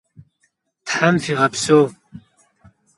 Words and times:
Them 0.93 1.15
fiğepseu! 1.23 1.83